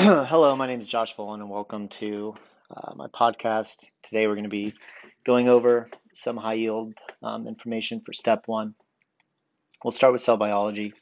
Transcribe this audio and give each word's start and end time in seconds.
Hello, 0.02 0.56
my 0.56 0.66
name 0.66 0.78
is 0.78 0.88
Josh 0.88 1.14
Fullen, 1.14 1.42
and 1.42 1.50
welcome 1.50 1.88
to 1.88 2.34
uh, 2.74 2.94
my 2.94 3.08
podcast. 3.08 3.84
Today, 4.02 4.26
we're 4.26 4.34
going 4.34 4.44
to 4.44 4.48
be 4.48 4.72
going 5.24 5.50
over 5.50 5.88
some 6.14 6.38
high 6.38 6.54
yield 6.54 6.94
um, 7.22 7.46
information 7.46 8.00
for 8.00 8.14
step 8.14 8.44
one. 8.46 8.74
We'll 9.84 9.92
start 9.92 10.14
with 10.14 10.22
cell 10.22 10.38
biology. 10.38 10.94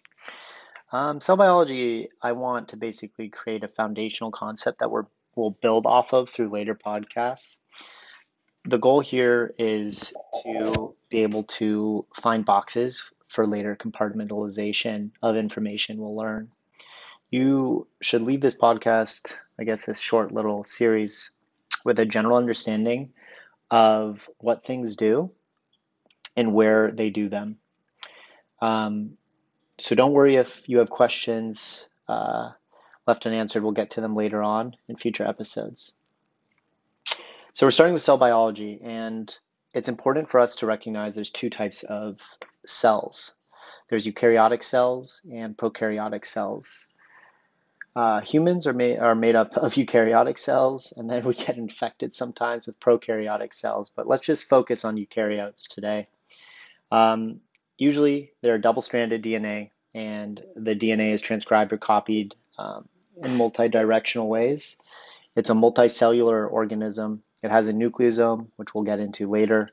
Um, 0.90 1.20
cell 1.20 1.36
biology, 1.36 2.08
I 2.20 2.32
want 2.32 2.70
to 2.70 2.76
basically 2.76 3.28
create 3.28 3.62
a 3.62 3.68
foundational 3.68 4.32
concept 4.32 4.80
that 4.80 4.90
we're, 4.90 5.04
we'll 5.36 5.50
build 5.50 5.86
off 5.86 6.12
of 6.12 6.28
through 6.28 6.48
later 6.48 6.74
podcasts. 6.74 7.58
The 8.64 8.78
goal 8.78 8.98
here 8.98 9.54
is 9.60 10.12
to 10.42 10.92
be 11.08 11.22
able 11.22 11.44
to 11.44 12.04
find 12.20 12.44
boxes 12.44 13.04
for 13.28 13.46
later 13.46 13.76
compartmentalization 13.76 15.12
of 15.22 15.36
information 15.36 15.98
we'll 15.98 16.16
learn 16.16 16.50
you 17.30 17.86
should 18.00 18.22
leave 18.22 18.40
this 18.40 18.56
podcast, 18.56 19.38
I 19.58 19.64
guess, 19.64 19.86
this 19.86 20.00
short 20.00 20.32
little 20.32 20.64
series, 20.64 21.30
with 21.84 21.98
a 21.98 22.06
general 22.06 22.36
understanding 22.36 23.12
of 23.70 24.28
what 24.38 24.64
things 24.64 24.96
do 24.96 25.30
and 26.36 26.52
where 26.54 26.90
they 26.90 27.10
do 27.10 27.28
them. 27.28 27.58
Um, 28.60 29.16
so 29.78 29.94
don't 29.94 30.12
worry 30.12 30.36
if 30.36 30.62
you 30.66 30.78
have 30.78 30.90
questions 30.90 31.88
uh, 32.08 32.50
left 33.06 33.26
unanswered. 33.26 33.62
We'll 33.62 33.72
get 33.72 33.90
to 33.92 34.00
them 34.00 34.16
later 34.16 34.42
on 34.42 34.74
in 34.88 34.96
future 34.96 35.24
episodes. 35.24 35.92
So 37.52 37.66
we're 37.66 37.70
starting 37.70 37.94
with 37.94 38.02
cell 38.02 38.18
biology, 38.18 38.80
and 38.82 39.34
it's 39.74 39.88
important 39.88 40.28
for 40.28 40.40
us 40.40 40.56
to 40.56 40.66
recognize 40.66 41.14
there's 41.14 41.30
two 41.30 41.50
types 41.50 41.84
of 41.84 42.18
cells. 42.64 43.34
There's 43.88 44.06
eukaryotic 44.06 44.62
cells 44.62 45.24
and 45.32 45.56
prokaryotic 45.56 46.24
cells. 46.24 46.87
Uh, 47.98 48.20
humans 48.20 48.64
are 48.64 48.72
made 48.72 48.96
are 48.96 49.16
made 49.16 49.34
up 49.34 49.56
of 49.56 49.72
eukaryotic 49.74 50.38
cells, 50.38 50.94
and 50.96 51.10
then 51.10 51.24
we 51.24 51.34
get 51.34 51.56
infected 51.56 52.14
sometimes 52.14 52.68
with 52.68 52.78
prokaryotic 52.78 53.52
cells. 53.52 53.90
But 53.90 54.06
let's 54.06 54.24
just 54.24 54.48
focus 54.48 54.84
on 54.84 54.96
eukaryotes 54.96 55.66
today. 55.66 56.06
Um, 56.92 57.40
usually, 57.76 58.30
they're 58.40 58.56
double-stranded 58.56 59.24
DNA, 59.24 59.72
and 59.94 60.40
the 60.54 60.76
DNA 60.76 61.12
is 61.12 61.20
transcribed 61.20 61.72
or 61.72 61.76
copied 61.76 62.36
um, 62.56 62.88
in 63.24 63.36
multi-directional 63.36 64.28
ways. 64.28 64.76
It's 65.34 65.50
a 65.50 65.54
multicellular 65.54 66.48
organism. 66.48 67.24
It 67.42 67.50
has 67.50 67.66
a 67.66 67.72
nucleosome, 67.72 68.46
which 68.54 68.76
we'll 68.76 68.84
get 68.84 69.00
into 69.00 69.28
later. 69.28 69.70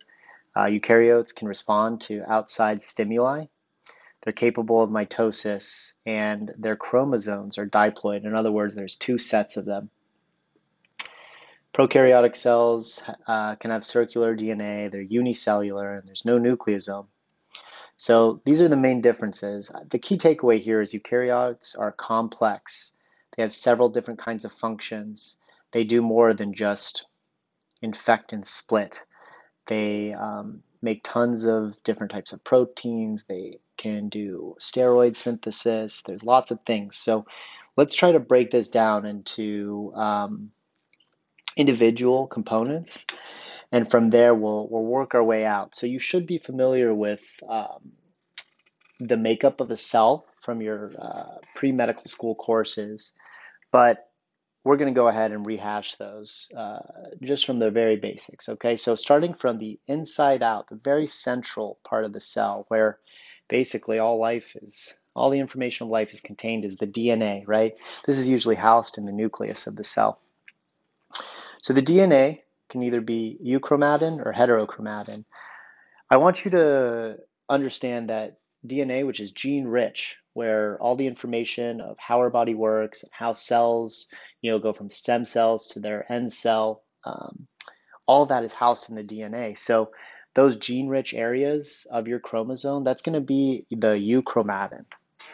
Uh, 0.55 0.64
eukaryotes 0.64 1.36
can 1.36 1.47
respond 1.47 2.02
to 2.02 2.23
outside 2.27 2.81
stimuli, 2.81 3.45
they're 4.25 4.33
capable 4.33 4.81
of 4.81 4.89
mitosis, 4.89 5.93
and 6.05 6.51
their 6.57 6.75
chromosomes 6.75 7.59
are 7.59 7.67
diploid. 7.67 8.25
In 8.25 8.35
other 8.35 8.51
words, 8.51 8.73
there's 8.73 8.97
two 8.97 9.19
sets 9.19 9.55
of 9.55 9.65
them. 9.65 9.91
Prokaryotic 11.75 12.35
cells 12.35 13.03
uh, 13.27 13.55
can 13.55 13.69
have 13.69 13.83
circular 13.83 14.35
DNA, 14.35 14.91
they're 14.91 15.01
unicellular, 15.01 15.93
and 15.93 16.07
there's 16.07 16.25
no 16.25 16.39
nucleosome. 16.39 17.05
So 17.97 18.41
these 18.45 18.61
are 18.61 18.67
the 18.67 18.75
main 18.75 18.99
differences. 18.99 19.71
The 19.89 19.99
key 19.99 20.17
takeaway 20.17 20.59
here 20.59 20.81
is 20.81 20.93
eukaryotes 20.93 21.77
are 21.77 21.91
complex. 21.91 22.93
They 23.35 23.43
have 23.43 23.53
several 23.53 23.89
different 23.89 24.19
kinds 24.19 24.43
of 24.43 24.51
functions. 24.51 25.37
They 25.71 25.83
do 25.83 26.01
more 26.01 26.33
than 26.33 26.53
just 26.53 27.05
infect 27.81 28.33
and 28.33 28.45
split. 28.45 29.03
They 29.67 30.13
um, 30.13 30.63
make 30.81 31.01
tons 31.03 31.45
of 31.45 31.81
different 31.83 32.11
types 32.11 32.33
of 32.33 32.43
proteins. 32.43 33.25
They 33.25 33.59
can 33.77 34.09
do 34.09 34.55
steroid 34.59 35.15
synthesis. 35.15 36.01
There's 36.01 36.23
lots 36.23 36.51
of 36.51 36.59
things. 36.65 36.97
So 36.97 37.25
let's 37.77 37.95
try 37.95 38.11
to 38.11 38.19
break 38.19 38.51
this 38.51 38.67
down 38.67 39.05
into 39.05 39.91
um, 39.95 40.51
individual 41.57 42.27
components. 42.27 43.05
And 43.71 43.89
from 43.89 44.09
there, 44.09 44.33
we'll, 44.33 44.67
we'll 44.69 44.83
work 44.83 45.15
our 45.15 45.23
way 45.23 45.45
out. 45.45 45.75
So 45.75 45.87
you 45.87 45.99
should 45.99 46.25
be 46.27 46.37
familiar 46.37 46.93
with 46.93 47.21
um, 47.49 47.91
the 48.99 49.17
makeup 49.17 49.59
of 49.59 49.71
a 49.71 49.77
cell 49.77 50.25
from 50.41 50.61
your 50.61 50.91
uh, 50.99 51.37
pre 51.55 51.71
medical 51.71 52.05
school 52.05 52.35
courses. 52.35 53.14
But 53.71 54.09
we're 54.64 54.77
going 54.77 54.93
to 54.93 54.99
go 54.99 55.08
ahead 55.08 55.31
and 55.31 55.45
rehash 55.45 55.95
those 55.95 56.49
uh, 56.58 56.80
just 57.21 57.45
from 57.45 57.59
the 57.59 57.69
very 57.69 57.97
basics. 57.97 58.49
Okay, 58.49 58.75
so 58.75 58.95
starting 58.95 59.33
from 59.33 59.59
the 59.59 59.80
inside 59.87 60.41
out, 60.41 60.69
the 60.69 60.80
very 60.83 61.05
central 61.05 61.77
part 61.83 62.03
of 62.03 62.14
the 62.14 62.19
cell 62.19 62.65
where 62.67 62.97
basically 63.48 64.00
all 64.00 64.20
life 64.20 64.56
is, 64.61 64.98
all 65.16 65.30
the 65.30 65.39
information 65.39 65.86
of 65.86 65.92
life 65.92 66.14
is 66.14 66.22
contained 66.22 66.66
is 66.66 66.76
the 66.76 66.88
DNA, 66.88 67.44
right? 67.48 67.73
This 68.06 68.17
is 68.17 68.30
usually 68.30 68.56
housed 68.56 68.98
in 68.98 69.06
the 69.06 69.11
nucleus 69.11 69.67
of 69.67 69.76
the 69.76 69.83
cell. 69.83 70.20
So 71.61 71.73
the 71.73 71.82
DNA 71.82 72.42
can 72.70 72.83
either 72.83 73.02
be 73.02 73.38
euchromatin 73.44 74.26
or 74.26 74.33
heterochromatin. 74.33 75.26
I 76.10 76.17
want 76.17 76.45
you 76.45 76.52
to 76.52 77.20
understand 77.50 78.10
that 78.10 78.38
DNA, 78.67 79.06
which 79.06 79.20
is 79.20 79.32
gene 79.32 79.66
rich, 79.66 80.17
where 80.33 80.77
all 80.80 80.95
the 80.95 81.08
information 81.08 81.82
of 81.82 81.98
how 81.98 82.20
our 82.20 82.30
body 82.30 82.54
works 82.54 83.04
and 83.04 83.12
how 83.14 83.33
cells, 83.33 84.08
you 84.42 84.52
know, 84.52 84.60
go 84.60 84.73
from 84.73 84.89
stem 84.89 85.26
cells 85.26 85.67
to 85.70 85.80
their 85.80 86.12
end 86.12 86.32
cell, 86.33 86.83
um, 87.06 87.48
all 88.08 88.26
that 88.26 88.44
is 88.44 88.54
housed 88.54 88.89
in 88.89 88.95
the 88.95 89.04
DNA. 89.04 89.58
So 89.58 89.92
those 90.35 90.57
gene 90.57 90.87
rich 90.87 91.13
areas 91.13 91.87
of 91.89 92.07
your 92.07 92.19
chromosome, 92.19 92.83
that's 92.83 93.01
going 93.01 93.15
to 93.15 93.21
be 93.21 93.65
the 93.71 93.95
euchromatin, 93.95 94.85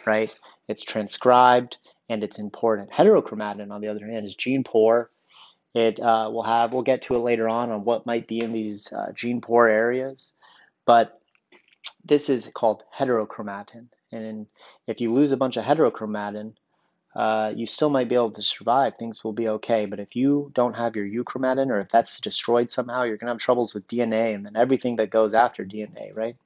right? 0.06 0.34
It's 0.68 0.84
transcribed 0.84 1.78
and 2.08 2.22
it's 2.22 2.38
important. 2.38 2.90
Heterochromatin, 2.90 3.70
on 3.70 3.80
the 3.80 3.88
other 3.88 4.06
hand, 4.06 4.24
is 4.24 4.34
gene 4.34 4.64
poor. 4.64 5.10
It 5.74 5.98
uh, 5.98 6.30
will 6.32 6.44
have, 6.44 6.72
we'll 6.72 6.82
get 6.82 7.02
to 7.02 7.16
it 7.16 7.20
later 7.20 7.48
on 7.48 7.70
on 7.70 7.84
what 7.84 8.06
might 8.06 8.28
be 8.28 8.40
in 8.40 8.52
these 8.52 8.92
uh, 8.92 9.12
gene 9.14 9.40
poor 9.40 9.66
areas, 9.66 10.34
but 10.86 11.20
this 12.04 12.28
is 12.28 12.50
called 12.54 12.82
heterochromatin. 12.96 13.88
And 14.12 14.46
if 14.86 15.00
you 15.00 15.12
lose 15.12 15.32
a 15.32 15.36
bunch 15.36 15.56
of 15.56 15.64
heterochromatin, 15.64 16.54
uh, 17.14 17.52
you 17.54 17.66
still 17.66 17.90
might 17.90 18.08
be 18.08 18.14
able 18.14 18.30
to 18.30 18.42
survive. 18.42 18.96
Things 18.96 19.22
will 19.22 19.32
be 19.32 19.48
okay. 19.48 19.86
But 19.86 20.00
if 20.00 20.16
you 20.16 20.50
don't 20.54 20.76
have 20.76 20.96
your 20.96 21.06
euchromatin, 21.06 21.68
or 21.68 21.80
if 21.80 21.90
that's 21.90 22.20
destroyed 22.20 22.70
somehow, 22.70 23.02
you're 23.02 23.18
going 23.18 23.28
to 23.28 23.34
have 23.34 23.38
troubles 23.38 23.74
with 23.74 23.86
DNA 23.88 24.34
and 24.34 24.46
then 24.46 24.56
everything 24.56 24.96
that 24.96 25.10
goes 25.10 25.34
after 25.34 25.64
DNA, 25.64 26.16
right? 26.16 26.36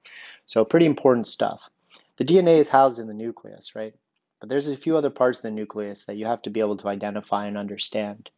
So, 0.47 0.65
pretty 0.65 0.87
important 0.87 1.27
stuff. 1.27 1.69
The 2.16 2.25
DNA 2.25 2.59
is 2.59 2.69
housed 2.69 2.99
in 2.99 3.06
the 3.06 3.15
nucleus, 3.15 3.75
right? 3.75 3.94
But 4.41 4.49
there's 4.49 4.69
a 4.69 4.77
few 4.77 4.97
other 4.97 5.10
parts 5.10 5.38
of 5.38 5.43
the 5.43 5.50
nucleus 5.50 6.04
that 6.04 6.16
you 6.16 6.27
have 6.27 6.43
to 6.43 6.50
be 6.50 6.60
able 6.60 6.77
to 6.78 6.88
identify 6.88 7.47
and 7.47 7.56
understand. 7.56 8.31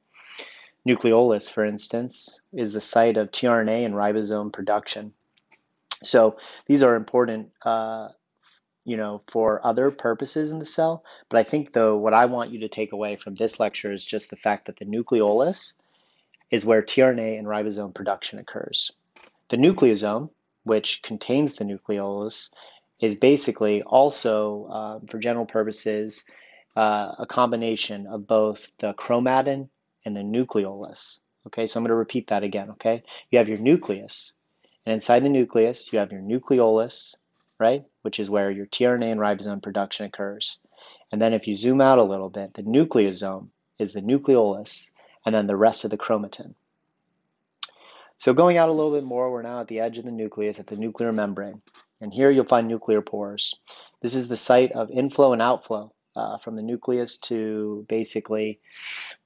Nucleolus, 0.87 1.51
for 1.51 1.65
instance, 1.65 2.41
is 2.53 2.73
the 2.73 2.81
site 2.81 3.17
of 3.17 3.31
tRNA 3.31 3.85
and 3.85 3.95
ribosome 3.95 4.53
production. 4.53 5.13
So 6.03 6.39
these 6.67 6.83
are 6.83 6.95
important, 6.95 7.51
uh, 7.65 8.09
you 8.89 8.97
know, 8.97 9.21
for 9.27 9.61
other 9.67 9.91
purposes 9.91 10.51
in 10.51 10.59
the 10.59 10.65
cell. 10.65 11.05
But 11.29 11.39
I 11.39 11.43
think, 11.43 11.73
though, 11.75 11.99
what 11.99 12.15
I 12.15 12.25
want 12.25 12.53
you 12.53 12.61
to 12.61 12.69
take 12.69 12.93
away 12.93 13.17
from 13.17 13.35
this 13.35 13.61
lecture 13.61 13.93
is 13.93 14.03
just 14.03 14.31
the 14.31 14.37
fact 14.37 14.65
that 14.65 14.79
the 14.79 14.87
nucleolus 14.87 15.75
is 16.51 16.65
where 16.65 16.81
tRNA 16.81 17.39
and 17.39 17.47
ribosome 17.47 17.95
production 17.95 18.39
occurs. 18.39 18.91
The 19.51 19.59
nucleosome, 19.59 20.31
which 20.65 21.03
contains 21.03 21.53
the 21.53 21.65
nucleolus, 21.65 22.49
is 22.99 23.17
basically 23.17 23.83
also, 23.83 24.67
um, 24.69 25.07
for 25.07 25.19
general 25.19 25.45
purposes, 25.45 26.25
uh, 26.75 27.13
a 27.19 27.27
combination 27.27 28.07
of 28.07 28.27
both 28.27 28.73
the 28.79 28.95
chromatin 28.95 29.69
and 30.07 30.17
the 30.17 30.21
nucleolus. 30.21 31.19
Okay, 31.47 31.67
so 31.67 31.79
I'm 31.79 31.85
going 31.85 31.91
to 31.91 31.95
repeat 31.95 32.29
that 32.29 32.43
again. 32.43 32.71
Okay, 32.71 33.03
you 33.31 33.39
have 33.39 33.51
your 33.51 33.59
nucleus, 33.59 34.33
and 34.87 34.95
inside 34.95 35.25
the 35.25 35.29
nucleus, 35.29 35.93
you 35.93 35.99
have 35.99 36.11
your 36.11 36.23
nucleolus, 36.23 37.15
right, 37.59 37.85
which 38.03 38.21
is 38.21 38.31
where 38.31 38.51
your 38.51 38.67
tRNA 38.67 39.13
and 39.13 39.21
ribosome 39.21 39.63
production 39.63 40.07
occurs. 40.07 40.59
And 41.11 41.21
then 41.21 41.33
if 41.33 41.49
you 41.49 41.55
zoom 41.55 41.81
out 41.81 41.99
a 41.99 42.05
little 42.05 42.31
bit, 42.31 42.55
the 42.55 42.63
nucleosome 42.63 43.49
is 43.79 43.93
the 43.93 44.03
nucleolus, 44.03 44.91
and 45.25 45.35
then 45.35 45.47
the 45.47 45.57
rest 45.57 45.85
of 45.85 45.91
the 45.91 45.99
chromatin. 45.99 46.55
So 48.19 48.35
going 48.35 48.57
out 48.57 48.69
a 48.69 48.73
little 48.73 48.93
bit 48.93 49.05
more, 49.05 49.31
we're 49.31 49.43
now 49.43 49.61
at 49.61 49.69
the 49.69 49.81
edge 49.81 49.99
of 49.99 50.05
the 50.05 50.11
nucleus, 50.11 50.59
at 50.59 50.67
the 50.67 50.77
nuclear 50.77 51.13
membrane. 51.13 51.63
And 52.01 52.13
here 52.13 52.31
you'll 52.31 52.45
find 52.45 52.67
nuclear 52.67 53.01
pores. 53.01 53.55
This 54.03 54.15
is 54.15 54.29
the 54.29 54.37
site 54.37 54.73
of 54.73 54.91
inflow 54.91 55.33
and 55.33 55.43
outflow 55.43 55.93
uh, 56.17 56.39
from 56.39 56.57
the 56.57 56.63
nucleus 56.63 57.17
to 57.19 57.87
basically 57.89 58.59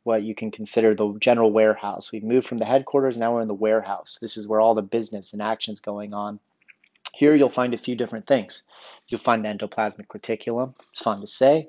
what 0.03 0.23
you 0.23 0.35
can 0.35 0.51
consider 0.51 0.95
the 0.95 1.15
general 1.19 1.51
warehouse. 1.51 2.13
We've 2.13 2.23
moved 2.23 2.47
from 2.47 2.59
the 2.59 2.67
headquarters, 2.67 3.19
now 3.19 3.35
we're 3.35 3.41
in 3.41 3.49
the 3.49 3.55
warehouse. 3.55 4.19
This 4.21 4.37
is 4.37 4.47
where 4.47 4.61
all 4.61 4.75
the 4.75 4.83
business 4.83 5.33
and 5.33 5.41
action's 5.41 5.81
going 5.81 6.13
on. 6.13 6.39
Here 7.15 7.35
you'll 7.35 7.51
find 7.51 7.75
a 7.75 7.79
few 7.79 7.95
different 7.95 8.27
things. 8.27 8.63
You'll 9.09 9.21
find 9.21 9.45
the 9.45 9.49
endoplasmic 9.49 10.09
reticulum. 10.09 10.75
It's 10.89 11.03
fun 11.03 11.21
to 11.21 11.27
say, 11.27 11.69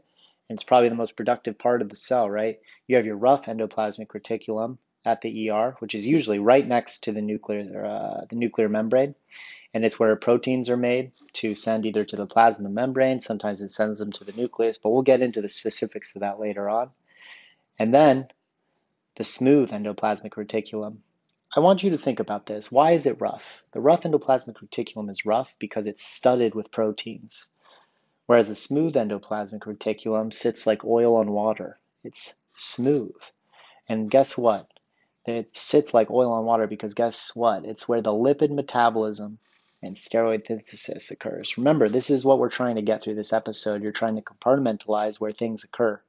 and 0.50 0.56
it's 0.56 0.64
probably 0.64 0.90
the 0.90 0.96
most 0.96 1.16
productive 1.16 1.58
part 1.58 1.82
of 1.82 1.90
the 1.90 1.96
cell, 1.96 2.30
right? 2.30 2.60
You 2.88 2.96
have 2.96 3.06
your 3.06 3.18
rough 3.18 3.46
endoplasmic 3.46 4.08
reticulum 4.08 4.78
at 5.06 5.22
the 5.22 5.50
ER, 5.50 5.76
which 5.80 5.96
is 5.96 6.08
usually 6.08 6.40
right 6.40 6.66
next 6.66 7.04
to 7.04 7.12
the 7.12 7.22
nuclear 7.22 7.86
uh, 7.86 8.26
the 8.30 8.36
nuclear 8.36 8.70
membrane, 8.70 9.16
and 9.74 9.84
it's 9.84 10.00
where 10.00 10.16
proteins 10.16 10.70
are 10.70 10.78
made 10.78 11.12
to 11.34 11.56
send 11.56 11.86
either 11.86 12.06
to 12.06 12.16
the 12.16 12.26
plasma 12.26 12.70
membrane. 12.70 13.20
Sometimes 13.20 13.62
it 13.62 13.70
sends 13.70 14.00
them 14.00 14.12
to 14.14 14.24
the 14.24 14.32
nucleus, 14.32 14.78
but 14.78 14.92
we'll 14.92 15.02
get 15.02 15.22
into 15.22 15.42
the 15.42 15.50
specifics 15.50 16.16
of 16.16 16.22
that 16.22 16.40
later 16.40 16.70
on. 16.70 16.92
And 17.78 17.94
then 17.94 18.28
the 19.16 19.24
smooth 19.24 19.72
endoplasmic 19.72 20.32
reticulum. 20.32 20.98
I 21.56 21.60
want 21.60 21.84
you 21.84 21.92
to 21.92 22.00
think 22.00 22.20
about 22.20 22.48
this. 22.48 22.72
Why 22.72 22.94
is 22.94 23.06
it 23.06 23.22
rough? 23.22 23.62
The 23.74 23.80
rough 23.80 24.02
endoplasmic 24.02 24.56
reticulum 24.56 25.12
is 25.12 25.24
rough 25.24 25.56
because 25.60 25.86
it's 25.86 26.02
studded 26.04 26.56
with 26.56 26.72
proteins, 26.72 27.50
whereas 28.26 28.48
the 28.48 28.56
smooth 28.56 28.96
endoplasmic 28.96 29.60
reticulum 29.60 30.34
sits 30.34 30.66
like 30.66 30.84
oil 30.84 31.16
on 31.16 31.32
water. 31.32 31.78
It's 32.04 32.34
smooth. 32.56 33.14
And 33.88 34.10
guess 34.10 34.36
what? 34.36 34.68
It 35.28 35.56
sits 35.56 35.94
like 35.94 36.10
oil 36.10 36.32
on 36.32 36.46
water 36.46 36.66
because 36.66 36.96
guess 36.96 37.36
what? 37.36 37.66
It's 37.66 37.88
where 37.88 38.02
the 38.02 38.12
lipid 38.12 38.50
metabolism 38.50 39.38
and 39.84 39.96
steroid 39.96 40.48
synthesis 40.48 41.12
occurs. 41.12 41.56
Remember, 41.56 41.88
this 41.88 42.10
is 42.10 42.26
what 42.26 42.40
we're 42.40 42.50
trying 42.50 42.78
to 42.78 42.82
get 42.82 43.04
through 43.04 43.16
this 43.16 43.32
episode. 43.32 43.84
You're 43.84 43.92
trying 43.92 44.16
to 44.16 44.24
compartmentalize 44.24 45.20
where 45.20 45.32
things 45.32 45.64
occur. 45.64 46.02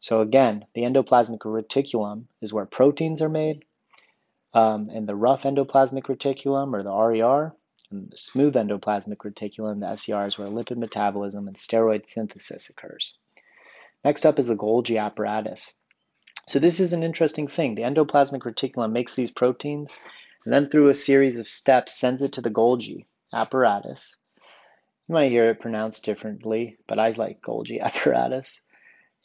So 0.00 0.22
again, 0.22 0.66
the 0.74 0.82
endoplasmic 0.82 1.38
reticulum 1.38 2.24
is 2.40 2.52
where 2.52 2.66
proteins 2.66 3.22
are 3.22 3.28
made, 3.28 3.64
um, 4.54 4.90
and 4.90 5.08
the 5.08 5.14
rough 5.14 5.42
endoplasmic 5.42 6.04
reticulum, 6.04 6.74
or 6.74 6.82
the 6.82 6.92
RER, 6.92 7.54
and 7.90 8.10
the 8.10 8.16
smooth 8.16 8.54
endoplasmic 8.54 9.18
reticulum, 9.18 9.80
the 9.80 9.96
SER, 9.96 10.26
is 10.26 10.38
where 10.38 10.48
lipid 10.48 10.76
metabolism 10.76 11.46
and 11.46 11.56
steroid 11.56 12.08
synthesis 12.08 12.70
occurs. 12.70 13.18
Next 14.04 14.26
up 14.26 14.38
is 14.38 14.48
the 14.48 14.56
Golgi 14.56 15.00
apparatus. 15.00 15.74
So 16.48 16.58
this 16.58 16.80
is 16.80 16.92
an 16.92 17.02
interesting 17.02 17.46
thing. 17.46 17.76
The 17.76 17.82
endoplasmic 17.82 18.40
reticulum 18.40 18.92
makes 18.92 19.14
these 19.14 19.30
proteins, 19.30 19.96
and 20.44 20.52
then 20.52 20.68
through 20.68 20.88
a 20.88 20.94
series 20.94 21.36
of 21.38 21.46
steps 21.46 21.94
sends 21.94 22.20
it 22.20 22.32
to 22.32 22.40
the 22.40 22.50
Golgi 22.50 23.06
apparatus. 23.32 24.16
You 25.08 25.14
might 25.14 25.30
hear 25.30 25.44
it 25.44 25.60
pronounced 25.60 26.04
differently, 26.04 26.78
but 26.88 26.98
I 26.98 27.10
like 27.10 27.42
Golgi 27.42 27.80
apparatus. 27.82 28.60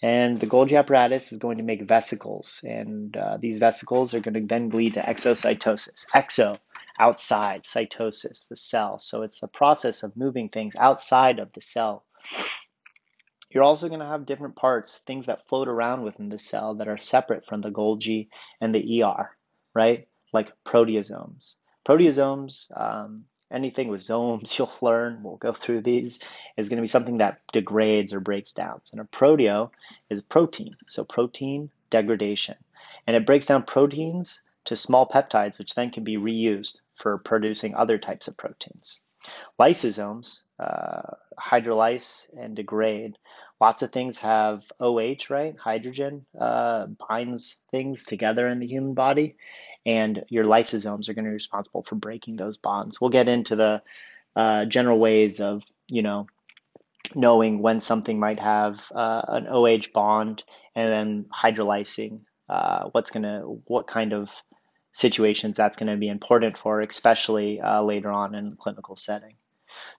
And 0.01 0.39
the 0.39 0.45
Golgi 0.45 0.77
apparatus 0.77 1.31
is 1.31 1.39
going 1.39 1.57
to 1.57 1.63
make 1.63 1.81
vesicles, 1.81 2.63
and 2.63 3.17
uh, 3.17 3.37
these 3.37 3.57
vesicles 3.57 4.13
are 4.13 4.19
going 4.19 4.35
to 4.35 4.45
then 4.45 4.69
lead 4.69 4.93
to 4.93 5.01
exocytosis. 5.01 6.05
Exo, 6.13 6.57
outside, 6.99 7.63
cytosis, 7.63 8.47
the 8.47 8.55
cell. 8.55 8.99
So 8.99 9.23
it's 9.23 9.39
the 9.39 9.47
process 9.47 10.03
of 10.03 10.15
moving 10.15 10.49
things 10.49 10.75
outside 10.75 11.39
of 11.39 11.51
the 11.53 11.61
cell. 11.61 12.05
You're 13.49 13.63
also 13.63 13.87
going 13.87 14.01
to 14.01 14.07
have 14.07 14.27
different 14.27 14.55
parts, 14.55 14.99
things 14.99 15.25
that 15.25 15.47
float 15.47 15.67
around 15.67 16.03
within 16.03 16.29
the 16.29 16.37
cell 16.37 16.75
that 16.75 16.87
are 16.87 16.97
separate 16.97 17.47
from 17.47 17.61
the 17.61 17.71
Golgi 17.71 18.27
and 18.61 18.75
the 18.75 19.03
ER, 19.03 19.31
right? 19.73 20.07
Like 20.31 20.51
proteasomes. 20.63 21.55
Proteasomes, 21.87 22.69
um, 22.79 23.23
anything 23.51 23.87
with 23.87 24.01
zomes 24.01 24.57
you'll 24.57 24.71
learn, 24.81 25.21
we'll 25.23 25.37
go 25.37 25.51
through 25.51 25.81
these, 25.81 26.19
is 26.55 26.69
going 26.69 26.77
to 26.77 26.81
be 26.81 26.87
something 26.87 27.17
that 27.17 27.41
degrades 27.51 28.13
or 28.13 28.19
breaks 28.19 28.53
down. 28.53 28.81
And 28.91 29.01
a 29.01 29.05
proteo 29.05 29.71
is 30.09 30.21
protein, 30.21 30.75
so 30.87 31.03
protein 31.03 31.69
degradation. 31.89 32.55
And 33.05 33.15
it 33.15 33.25
breaks 33.25 33.45
down 33.45 33.63
proteins 33.63 34.41
to 34.65 34.75
small 34.75 35.07
peptides, 35.07 35.57
which 35.57 35.75
then 35.75 35.91
can 35.91 36.03
be 36.03 36.17
reused 36.17 36.81
for 36.95 37.17
producing 37.17 37.73
other 37.73 37.97
types 37.97 38.27
of 38.27 38.35
proteins. 38.35 39.01
Lysosomes 39.59 40.43
uh, 40.59 41.15
hydrolyze 41.39 42.27
and 42.37 42.55
degrade. 42.55 43.17
Lots 43.59 43.81
of 43.81 43.91
things 43.91 44.17
have 44.19 44.63
OH, 44.79 45.29
right? 45.29 45.55
Hydrogen 45.57 46.25
uh, 46.39 46.87
binds 47.09 47.63
things 47.71 48.05
together 48.05 48.47
in 48.47 48.59
the 48.59 48.67
human 48.67 48.93
body 48.93 49.35
and 49.87 50.25
your 50.27 50.43
lysosomes 50.43 51.07
are 51.07 51.13
going 51.13 51.23
to 51.23 51.31
be 51.31 51.35
responsible 51.35 51.81
for 51.81 51.95
breaking 51.95 52.35
those 52.35 52.57
bonds. 52.57 52.99
We'll 52.99 53.09
get 53.09 53.29
into 53.29 53.55
the 53.55 53.81
uh, 54.35 54.65
general 54.65 54.99
ways 54.99 55.39
of, 55.39 55.63
you 55.89 56.01
know, 56.01 56.27
knowing 57.15 57.61
when 57.61 57.79
something 57.79 58.19
might 58.19 58.39
have 58.39 58.81
uh, 58.93 59.21
an 59.29 59.47
OH 59.47 59.93
bond 59.93 60.43
and 60.75 60.91
then 60.91 61.25
hydrolysing. 61.33 62.19
Uh, 62.49 62.89
what's 62.91 63.11
to, 63.11 63.61
what 63.67 63.87
kind 63.87 64.13
of 64.13 64.29
situations 64.91 65.55
that's 65.55 65.77
going 65.77 65.91
to 65.91 65.97
be 65.97 66.09
important 66.09 66.57
for, 66.57 66.81
especially 66.81 67.61
uh, 67.61 67.81
later 67.81 68.11
on 68.11 68.35
in 68.35 68.49
the 68.49 68.55
clinical 68.57 68.95
setting. 68.95 69.35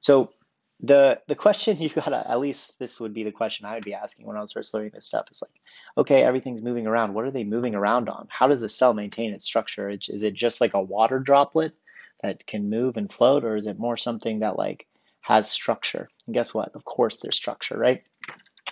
So 0.01 0.33
the 0.81 1.21
the 1.27 1.35
question 1.35 1.77
you 1.81 1.89
gotta 1.89 2.31
at 2.31 2.41
least 2.41 2.79
this 2.79 3.01
would 3.01 3.15
be 3.15 3.25
the 3.25 3.33
question 3.33 3.67
I 3.67 3.75
would 3.75 3.85
be 3.85 3.95
asking 3.95 4.27
when 4.27 4.37
I 4.37 4.41
was 4.41 4.53
first 4.53 4.75
learning 4.75 4.93
this 4.95 5.07
stuff 5.07 5.27
is 5.31 5.43
like, 5.43 5.61
okay, 5.99 6.23
everything's 6.23 6.63
moving 6.63 6.87
around. 6.87 7.13
What 7.13 7.25
are 7.25 7.31
they 7.33 7.45
moving 7.45 7.75
around 7.75 8.09
on? 8.09 8.29
How 8.31 8.47
does 8.47 8.61
the 8.61 8.69
cell 8.69 8.95
maintain 8.95 9.35
its 9.35 9.45
structure? 9.45 9.91
Is 9.91 10.23
it 10.23 10.33
just 10.33 10.61
like 10.61 10.75
a 10.75 10.81
water 10.81 11.19
droplet 11.19 11.75
that 12.23 12.47
can 12.47 12.71
move 12.71 12.97
and 12.97 13.13
float, 13.13 13.45
or 13.45 13.57
is 13.57 13.67
it 13.67 13.79
more 13.79 13.97
something 13.97 14.41
that 14.41 14.57
like 14.57 14.87
has 15.21 15.51
structure? 15.51 16.09
And 16.27 16.35
guess 16.35 16.55
what? 16.55 16.71
Of 16.75 16.85
course, 16.85 17.19
there's 17.19 17.37
structure, 17.37 17.77
right? 17.77 18.05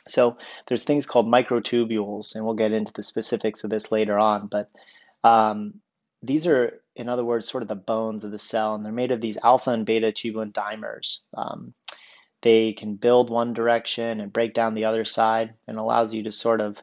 So 0.06 0.38
there's 0.69 0.84
things 0.84 1.05
called 1.05 1.26
microtubules, 1.26 2.37
and 2.37 2.44
we'll 2.44 2.55
get 2.55 2.73
into 2.73 2.93
the 2.93 3.02
specifics 3.02 3.64
of 3.64 3.70
this 3.70 3.90
later 3.90 4.17
on. 4.17 4.46
But 4.46 4.70
um, 5.25 5.81
these 6.23 6.46
are, 6.46 6.81
in 6.94 7.08
other 7.08 7.25
words, 7.25 7.49
sort 7.49 7.64
of 7.64 7.69
the 7.69 7.75
bones 7.75 8.23
of 8.23 8.31
the 8.31 8.38
cell, 8.38 8.76
and 8.76 8.84
they're 8.84 8.93
made 8.93 9.11
of 9.11 9.20
these 9.20 9.38
alpha 9.43 9.70
and 9.70 9.84
beta 9.84 10.12
tubulin 10.12 10.52
dimers. 10.52 11.19
Um, 11.37 11.75
they 12.43 12.73
can 12.73 12.94
build 12.94 13.31
one 13.31 13.52
direction 13.52 14.20
and 14.20 14.32
break 14.32 14.55
down 14.55 14.75
the 14.75 14.84
other 14.84 15.05
side 15.05 15.55
and 15.67 15.76
allows 15.76 16.14
you 16.14 16.23
to 16.25 16.32
sort 16.32 16.61
of 16.61 16.76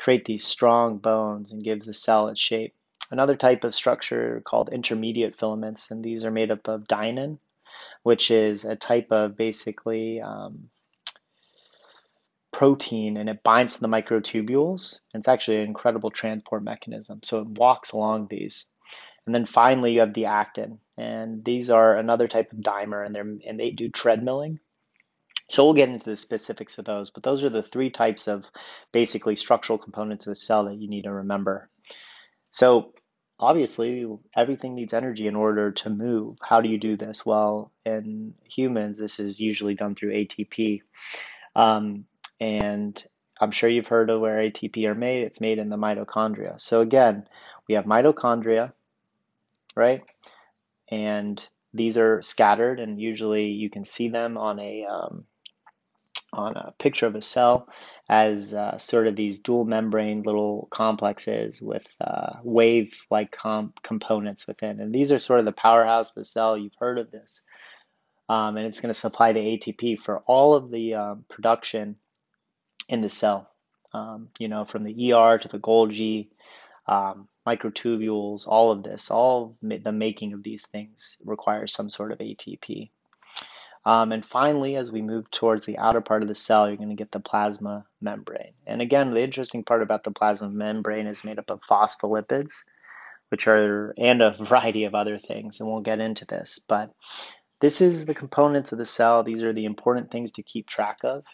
create 0.00 0.24
these 0.24 0.44
strong 0.44 0.96
bones 0.96 1.52
and 1.52 1.62
gives 1.62 1.84
the 1.84 1.92
cell 1.92 2.28
its 2.28 2.40
shape. 2.40 2.74
Another 3.10 3.36
type 3.36 3.64
of 3.64 3.74
structure 3.74 4.40
called 4.46 4.70
intermediate 4.72 5.36
filaments, 5.38 5.90
and 5.90 6.02
these 6.02 6.24
are 6.24 6.30
made 6.30 6.50
up 6.50 6.68
of 6.68 6.88
dynein, 6.88 7.38
which 8.02 8.30
is 8.30 8.64
a 8.64 8.76
type 8.76 9.08
of 9.10 9.36
basically 9.36 10.20
um, 10.20 10.70
protein 12.50 13.16
and 13.16 13.28
it 13.28 13.42
binds 13.42 13.74
to 13.74 13.80
the 13.80 13.88
microtubules. 13.88 15.00
It's 15.12 15.28
actually 15.28 15.58
an 15.58 15.66
incredible 15.66 16.10
transport 16.10 16.62
mechanism. 16.62 17.20
So 17.22 17.40
it 17.40 17.48
walks 17.48 17.92
along 17.92 18.28
these. 18.28 18.68
And 19.26 19.34
then 19.34 19.44
finally, 19.44 19.92
you 19.92 20.00
have 20.00 20.14
the 20.14 20.24
actin, 20.24 20.80
and 20.96 21.44
these 21.44 21.68
are 21.68 21.96
another 21.96 22.26
type 22.26 22.52
of 22.52 22.58
dimer, 22.60 23.04
and, 23.04 23.16
and 23.16 23.60
they 23.60 23.70
do 23.70 23.90
treadmilling. 23.90 24.58
So 25.50 25.64
we'll 25.64 25.74
get 25.74 25.88
into 25.88 26.08
the 26.08 26.14
specifics 26.14 26.78
of 26.78 26.84
those, 26.84 27.10
but 27.10 27.24
those 27.24 27.42
are 27.42 27.50
the 27.50 27.62
three 27.62 27.90
types 27.90 28.28
of 28.28 28.44
basically 28.92 29.34
structural 29.34 29.78
components 29.78 30.28
of 30.28 30.32
a 30.32 30.36
cell 30.36 30.64
that 30.66 30.76
you 30.76 30.88
need 30.88 31.02
to 31.02 31.12
remember. 31.12 31.68
So 32.52 32.92
obviously, 33.40 34.06
everything 34.36 34.76
needs 34.76 34.94
energy 34.94 35.26
in 35.26 35.34
order 35.34 35.72
to 35.72 35.90
move. 35.90 36.38
How 36.40 36.60
do 36.60 36.68
you 36.68 36.78
do 36.78 36.96
this? 36.96 37.26
Well, 37.26 37.72
in 37.84 38.34
humans, 38.48 39.00
this 39.00 39.18
is 39.18 39.40
usually 39.40 39.74
done 39.74 39.96
through 39.96 40.12
ATP. 40.12 40.82
Um, 41.56 42.04
and 42.40 43.02
I'm 43.40 43.50
sure 43.50 43.68
you've 43.68 43.88
heard 43.88 44.08
of 44.08 44.20
where 44.20 44.38
ATP 44.38 44.84
are 44.84 44.94
made. 44.94 45.24
It's 45.24 45.40
made 45.40 45.58
in 45.58 45.68
the 45.68 45.76
mitochondria. 45.76 46.60
So 46.60 46.80
again, 46.80 47.26
we 47.66 47.74
have 47.74 47.86
mitochondria, 47.86 48.72
right? 49.74 50.02
And 50.92 51.44
these 51.74 51.98
are 51.98 52.22
scattered, 52.22 52.78
and 52.78 53.00
usually 53.00 53.46
you 53.46 53.68
can 53.68 53.84
see 53.84 54.08
them 54.08 54.38
on 54.38 54.60
a 54.60 54.84
um, 54.84 55.24
on 56.32 56.56
a 56.56 56.72
picture 56.78 57.06
of 57.06 57.14
a 57.14 57.22
cell 57.22 57.68
as 58.08 58.54
uh, 58.54 58.76
sort 58.76 59.06
of 59.06 59.14
these 59.14 59.38
dual 59.38 59.64
membrane 59.64 60.22
little 60.22 60.66
complexes 60.70 61.62
with 61.62 61.94
uh, 62.00 62.32
wave 62.42 63.06
like 63.10 63.30
comp- 63.30 63.80
components 63.82 64.46
within. 64.46 64.80
And 64.80 64.92
these 64.92 65.12
are 65.12 65.18
sort 65.18 65.38
of 65.38 65.44
the 65.44 65.52
powerhouse 65.52 66.08
of 66.10 66.16
the 66.16 66.24
cell. 66.24 66.58
You've 66.58 66.74
heard 66.78 66.98
of 66.98 67.10
this. 67.10 67.42
Um, 68.28 68.56
and 68.56 68.66
it's 68.66 68.80
going 68.80 68.92
to 68.92 68.98
supply 68.98 69.32
the 69.32 69.40
ATP 69.40 70.00
for 70.00 70.18
all 70.26 70.54
of 70.54 70.70
the 70.70 70.94
um, 70.94 71.24
production 71.28 71.96
in 72.88 73.00
the 73.00 73.10
cell, 73.10 73.48
um, 73.92 74.28
you 74.38 74.48
know, 74.48 74.64
from 74.64 74.84
the 74.84 75.12
ER 75.12 75.38
to 75.38 75.48
the 75.48 75.58
Golgi, 75.58 76.28
um, 76.86 77.28
microtubules, 77.46 78.46
all 78.46 78.72
of 78.72 78.82
this, 78.82 79.10
all 79.10 79.56
of 79.62 79.82
the 79.84 79.92
making 79.92 80.32
of 80.32 80.42
these 80.42 80.66
things 80.66 81.18
requires 81.24 81.72
some 81.72 81.90
sort 81.90 82.12
of 82.12 82.18
ATP. 82.18 82.90
Um, 83.86 84.12
and 84.12 84.24
finally, 84.24 84.76
as 84.76 84.92
we 84.92 85.00
move 85.00 85.30
towards 85.30 85.64
the 85.64 85.78
outer 85.78 86.00
part 86.00 86.22
of 86.22 86.28
the 86.28 86.34
cell, 86.34 86.68
you're 86.68 86.76
going 86.76 86.90
to 86.90 86.94
get 86.94 87.12
the 87.12 87.20
plasma 87.20 87.86
membrane. 88.00 88.52
And 88.66 88.82
again, 88.82 89.12
the 89.12 89.22
interesting 89.22 89.64
part 89.64 89.82
about 89.82 90.04
the 90.04 90.10
plasma 90.10 90.50
membrane 90.50 91.06
is 91.06 91.24
made 91.24 91.38
up 91.38 91.50
of 91.50 91.60
phospholipids, 91.62 92.64
which 93.30 93.46
are, 93.46 93.94
and 93.96 94.20
a 94.20 94.36
variety 94.44 94.84
of 94.84 94.94
other 94.94 95.18
things. 95.18 95.60
And 95.60 95.70
we'll 95.70 95.80
get 95.80 96.00
into 96.00 96.26
this. 96.26 96.60
But 96.68 96.92
this 97.60 97.80
is 97.80 98.04
the 98.04 98.14
components 98.14 98.72
of 98.72 98.78
the 98.78 98.84
cell. 98.84 99.22
These 99.22 99.42
are 99.42 99.52
the 99.52 99.64
important 99.64 100.10
things 100.10 100.32
to 100.32 100.42
keep 100.42 100.66
track 100.66 100.98
of. 101.02 101.24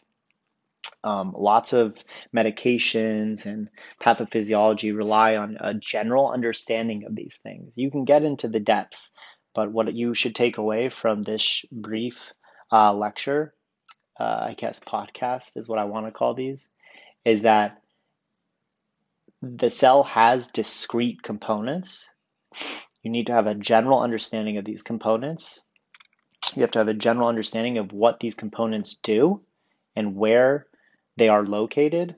Um, 1.03 1.35
lots 1.37 1.73
of 1.73 1.95
medications 2.35 3.47
and 3.47 3.69
pathophysiology 4.03 4.97
rely 4.97 5.37
on 5.37 5.57
a 5.61 5.75
general 5.75 6.31
understanding 6.31 7.05
of 7.05 7.15
these 7.15 7.39
things. 7.43 7.75
You 7.77 7.91
can 7.91 8.05
get 8.05 8.23
into 8.25 8.49
the 8.49 8.61
depths, 8.61 9.13
but 9.57 9.73
what 9.73 9.93
you 9.95 10.15
should 10.15 10.35
take 10.35 10.59
away 10.59 10.91
from 10.91 11.23
this 11.23 11.65
brief 11.73 12.31
uh, 12.71 12.93
lecture, 12.93 13.55
uh, 14.21 14.49
I 14.51 14.55
guess 14.55 14.81
podcast 14.81 15.57
is 15.57 15.67
what 15.67 15.79
I 15.79 15.85
want 15.85 16.05
to 16.07 16.13
call 16.13 16.35
these, 16.35 16.69
is 17.25 17.43
that 17.43 17.81
the 19.41 19.71
cell 19.71 20.05
has 20.05 20.49
discrete 20.49 21.23
components. 21.23 22.07
You 23.03 23.11
need 23.11 23.29
to 23.29 23.33
have 23.33 23.47
a 23.47 23.55
general 23.55 24.01
understanding 24.01 24.59
of 24.59 24.67
these 24.67 24.83
components. 24.83 25.63
You 26.55 26.61
have 26.61 26.73
to 26.73 26.81
have 26.81 26.89
a 26.89 26.95
general 26.95 27.29
understanding 27.29 27.79
of 27.79 27.93
what 27.93 28.21
these 28.21 28.35
components 28.35 28.97
do 29.03 29.41
and 29.97 30.17
where 30.17 30.67
they 31.17 31.31
are 31.31 31.45
located. 31.45 32.15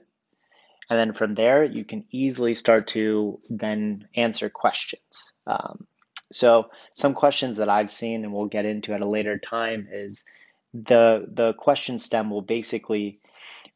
And 0.89 0.99
then 0.99 1.13
from 1.13 1.35
there, 1.35 1.63
you 1.63 1.85
can 1.85 2.03
easily 2.11 2.53
start 2.53 2.87
to 2.87 3.39
then 3.49 4.09
answer 4.15 4.49
questions. 4.49 5.31
Um, 5.47 5.87
so 6.31 6.69
some 6.93 7.13
questions 7.13 7.57
that 7.57 7.69
I've 7.69 7.91
seen 7.91 8.23
and 8.23 8.33
we'll 8.33 8.45
get 8.45 8.65
into 8.65 8.93
at 8.93 9.01
a 9.01 9.07
later 9.07 9.37
time 9.37 9.87
is 9.91 10.25
the 10.73 11.27
the 11.31 11.53
question 11.53 11.97
stem 11.97 12.29
will 12.29 12.41
basically 12.41 13.19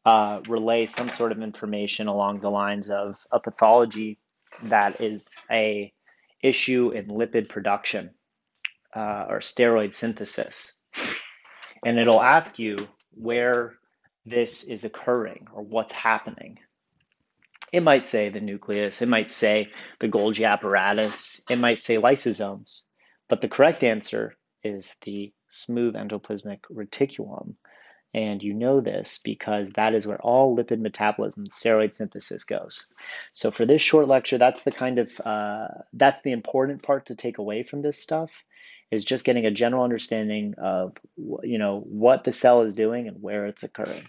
uh, 0.04 0.40
relay 0.48 0.86
some 0.86 1.08
sort 1.08 1.32
of 1.32 1.42
information 1.42 2.06
along 2.06 2.40
the 2.40 2.50
lines 2.50 2.88
of 2.88 3.18
a 3.32 3.40
pathology 3.40 4.18
that 4.64 5.00
is 5.00 5.36
a 5.50 5.92
issue 6.42 6.90
in 6.90 7.06
lipid 7.06 7.48
production 7.48 8.10
uh, 8.94 9.26
or 9.28 9.40
steroid 9.40 9.94
synthesis, 9.94 10.78
and 11.84 11.98
it'll 11.98 12.22
ask 12.22 12.58
you 12.58 12.76
where 13.12 13.74
this 14.24 14.64
is 14.64 14.84
occurring 14.84 15.46
or 15.52 15.62
what's 15.62 15.92
happening. 15.92 16.58
It 17.74 17.82
might 17.82 18.04
say 18.04 18.28
the 18.28 18.40
nucleus, 18.40 19.02
it 19.02 19.08
might 19.08 19.32
say 19.32 19.68
the 19.98 20.08
Golgi 20.08 20.48
apparatus, 20.48 21.44
it 21.50 21.58
might 21.58 21.80
say 21.80 21.96
lysosomes, 21.96 22.82
but 23.28 23.40
the 23.40 23.48
correct 23.48 23.82
answer 23.82 24.36
is 24.62 24.94
the 25.02 25.32
smooth 25.48 25.96
endoplasmic 25.96 26.60
reticulum. 26.72 27.56
And 28.14 28.40
you 28.44 28.54
know 28.54 28.80
this 28.80 29.18
because 29.24 29.70
that 29.70 29.92
is 29.92 30.06
where 30.06 30.22
all 30.22 30.56
lipid 30.56 30.78
metabolism, 30.78 31.48
steroid 31.48 31.92
synthesis 31.92 32.44
goes. 32.44 32.86
So 33.32 33.50
for 33.50 33.66
this 33.66 33.82
short 33.82 34.06
lecture, 34.06 34.38
that's 34.38 34.62
the 34.62 34.70
kind 34.70 35.00
of 35.00 35.20
uh, 35.24 35.66
that's 35.94 36.22
the 36.22 36.30
important 36.30 36.84
part 36.84 37.06
to 37.06 37.16
take 37.16 37.38
away 37.38 37.64
from 37.64 37.82
this 37.82 38.00
stuff 38.00 38.30
is 38.92 39.04
just 39.04 39.24
getting 39.24 39.46
a 39.46 39.50
general 39.50 39.82
understanding 39.82 40.54
of 40.58 40.92
you 41.42 41.58
know 41.58 41.80
what 41.80 42.22
the 42.22 42.30
cell 42.32 42.62
is 42.62 42.74
doing 42.74 43.08
and 43.08 43.20
where 43.20 43.46
it's 43.46 43.64
occurring. 43.64 44.04